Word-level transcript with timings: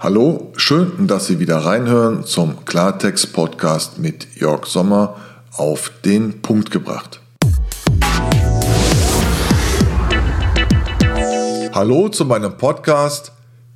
Hallo, 0.00 0.52
schön, 0.56 1.08
dass 1.08 1.26
Sie 1.26 1.40
wieder 1.40 1.56
reinhören 1.56 2.22
zum 2.24 2.64
Klartext-Podcast 2.64 3.98
mit 3.98 4.36
Jörg 4.36 4.64
Sommer 4.66 5.16
auf 5.50 5.90
den 6.04 6.40
Punkt 6.40 6.70
gebracht. 6.70 7.20
Hallo 11.72 12.08
zu 12.10 12.24
meinem 12.26 12.56
Podcast 12.56 13.32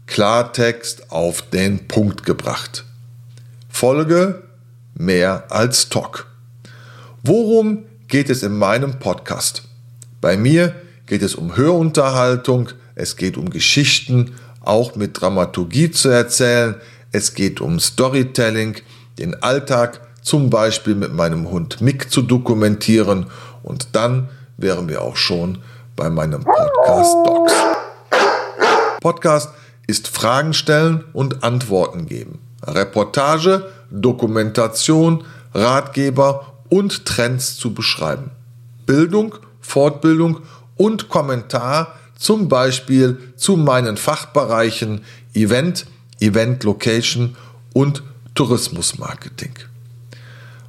Klartext 0.06 1.10
auf 1.10 1.42
den 1.42 1.88
Punkt 1.88 2.24
gebracht. 2.24 2.84
Folge 3.68 4.44
mehr 4.94 5.46
als 5.48 5.88
Talk. 5.88 6.28
Worum 7.24 7.82
geht 8.06 8.30
es 8.30 8.44
in 8.44 8.56
meinem 8.56 9.00
Podcast? 9.00 9.64
Bei 10.20 10.36
mir 10.36 10.72
geht 11.06 11.22
es 11.22 11.34
um 11.34 11.56
Hörunterhaltung, 11.56 12.68
es 12.94 13.16
geht 13.16 13.36
um 13.36 13.50
Geschichten, 13.50 14.36
auch 14.64 14.96
mit 14.96 15.20
Dramaturgie 15.20 15.90
zu 15.90 16.08
erzählen. 16.08 16.76
Es 17.10 17.34
geht 17.34 17.60
um 17.60 17.78
Storytelling, 17.80 18.76
den 19.18 19.42
Alltag 19.42 20.00
zum 20.22 20.50
Beispiel 20.50 20.94
mit 20.94 21.12
meinem 21.12 21.50
Hund 21.50 21.80
Mick 21.80 22.10
zu 22.10 22.22
dokumentieren 22.22 23.26
und 23.62 23.88
dann 23.92 24.28
wären 24.56 24.88
wir 24.88 25.02
auch 25.02 25.16
schon 25.16 25.58
bei 25.96 26.08
meinem 26.08 26.44
Podcast 26.44 27.14
Docs. 27.26 27.52
Podcast 29.00 29.50
ist 29.86 30.08
Fragen 30.08 30.54
stellen 30.54 31.04
und 31.12 31.42
Antworten 31.42 32.06
geben. 32.06 32.38
Reportage, 32.64 33.68
Dokumentation, 33.90 35.24
Ratgeber 35.52 36.54
und 36.68 37.04
Trends 37.04 37.56
zu 37.56 37.74
beschreiben. 37.74 38.30
Bildung, 38.86 39.34
Fortbildung 39.60 40.40
und 40.76 41.08
Kommentar 41.08 41.94
zum 42.22 42.48
Beispiel 42.48 43.18
zu 43.36 43.56
meinen 43.56 43.96
Fachbereichen 43.96 45.00
Event, 45.34 45.86
Event 46.20 46.62
Location 46.62 47.36
und 47.74 48.04
Tourismusmarketing. 48.36 49.54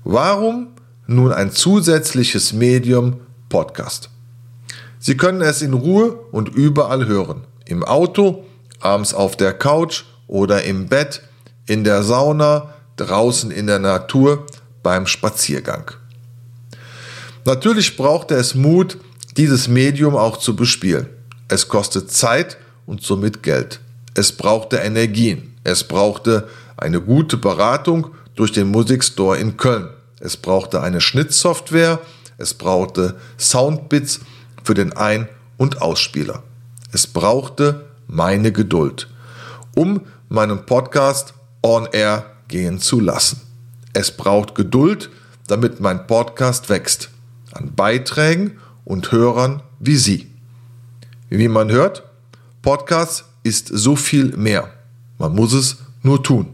Warum 0.04 0.70
nun 1.06 1.32
ein 1.32 1.52
zusätzliches 1.52 2.54
Medium 2.54 3.20
Podcast? 3.50 4.10
Sie 5.00 5.16
können 5.16 5.42
es 5.42 5.62
in 5.62 5.74
Ruhe 5.74 6.14
und 6.32 6.50
überall 6.50 7.06
hören. 7.06 7.44
Im 7.66 7.84
Auto, 7.84 8.46
abends 8.80 9.14
auf 9.14 9.38
der 9.38 9.54
Couch 9.54 10.06
oder 10.28 10.64
im 10.64 10.88
Bett, 10.88 11.22
in 11.68 11.84
der 11.84 12.02
Sauna, 12.02 12.74
draußen 12.96 13.52
in 13.52 13.68
der 13.68 13.80
Natur, 13.80 14.48
beim 14.82 15.06
Spaziergang. 15.06 15.92
Natürlich 17.46 17.96
brauchte 17.96 18.34
es 18.34 18.56
Mut, 18.56 18.98
dieses 19.38 19.68
Medium 19.68 20.16
auch 20.16 20.38
zu 20.38 20.56
bespielen. 20.56 21.10
Es 21.54 21.68
kostet 21.68 22.10
Zeit 22.10 22.58
und 22.88 23.04
somit 23.04 23.44
Geld. 23.44 23.80
Es 24.16 24.32
brauchte 24.32 24.78
Energien. 24.78 25.54
Es 25.64 25.84
brauchte 25.84 26.50
eine 26.78 27.00
gute 27.00 27.38
Beratung 27.38 28.08
durch 28.34 28.52
den 28.52 28.72
Musikstore 28.72 29.38
in 29.38 29.56
Köln. 29.56 29.90
Es 30.20 30.36
brauchte 30.36 30.82
eine 30.82 31.00
Schnittsoftware. 31.00 32.00
Es 32.40 32.56
brauchte 32.56 33.18
Soundbits 33.38 34.22
für 34.64 34.74
den 34.74 34.94
Ein- 34.94 35.30
und 35.58 35.80
Ausspieler. 35.80 36.42
Es 36.92 37.06
brauchte 37.06 37.86
meine 38.08 38.52
Geduld, 38.52 39.08
um 39.76 40.02
meinen 40.30 40.66
Podcast 40.66 41.36
on 41.62 41.88
air 41.92 42.32
gehen 42.48 42.80
zu 42.80 43.00
lassen. 43.00 43.42
Es 43.94 44.10
braucht 44.10 44.56
Geduld, 44.56 45.12
damit 45.46 45.80
mein 45.80 46.08
Podcast 46.08 46.70
wächst. 46.70 47.12
An 47.52 47.76
Beiträgen 47.76 48.58
und 48.86 49.12
Hörern 49.12 49.62
wie 49.80 49.98
Sie. 49.98 50.33
Wie 51.36 51.48
man 51.48 51.72
hört, 51.72 52.04
Podcast 52.62 53.26
ist 53.42 53.68
so 53.68 53.96
viel 53.96 54.38
mehr. 54.38 54.70
Man 55.18 55.34
muss 55.34 55.54
es 55.54 55.78
nur 56.04 56.22
tun. 56.22 56.46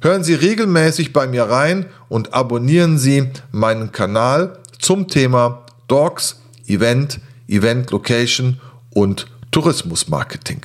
Hören 0.00 0.24
Sie 0.24 0.34
regelmäßig 0.34 1.12
bei 1.12 1.28
mir 1.28 1.44
rein 1.44 1.86
und 2.08 2.34
abonnieren 2.34 2.98
Sie 2.98 3.30
meinen 3.52 3.92
Kanal 3.92 4.58
zum 4.80 5.06
Thema 5.06 5.64
Dogs, 5.86 6.40
Event, 6.66 7.20
Event 7.46 7.92
Location 7.92 8.60
und 8.90 9.28
Tourismusmarketing. 9.52 10.62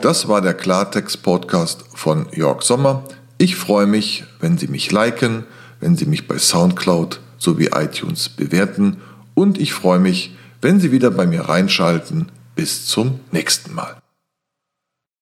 Das 0.00 0.28
war 0.28 0.40
der 0.40 0.54
Klartext-Podcast 0.54 1.84
von 1.92 2.26
Jörg 2.32 2.62
Sommer. 2.62 3.04
Ich 3.36 3.56
freue 3.56 3.86
mich, 3.86 4.24
wenn 4.40 4.56
Sie 4.56 4.68
mich 4.68 4.90
liken, 4.90 5.44
wenn 5.80 5.94
Sie 5.94 6.06
mich 6.06 6.26
bei 6.26 6.38
SoundCloud 6.38 7.20
sowie 7.40 7.70
iTunes 7.74 8.28
bewerten 8.28 8.98
und 9.34 9.58
ich 9.58 9.72
freue 9.72 9.98
mich, 9.98 10.36
wenn 10.60 10.78
Sie 10.78 10.92
wieder 10.92 11.10
bei 11.10 11.26
mir 11.26 11.42
reinschalten. 11.42 12.30
Bis 12.54 12.86
zum 12.86 13.20
nächsten 13.32 13.74
Mal. 13.74 13.96